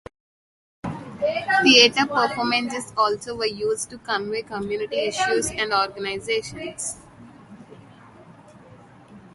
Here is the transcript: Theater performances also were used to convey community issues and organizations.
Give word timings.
Theater 1.61 2.07
performances 2.07 2.91
also 2.97 3.35
were 3.37 3.45
used 3.45 3.91
to 3.91 3.99
convey 3.99 4.41
community 4.41 4.95
issues 4.95 5.51
and 5.51 5.71
organizations. 5.71 6.97